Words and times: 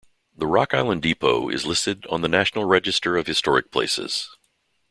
The 0.35 0.47
Rock 0.47 0.73
Island 0.73 1.03
Depot 1.03 1.47
is 1.49 1.67
listed 1.67 2.07
on 2.07 2.21
the 2.23 2.27
National 2.27 2.65
Register 2.65 3.17
of 3.17 3.27
Historic 3.27 3.69
Places. 3.69 4.35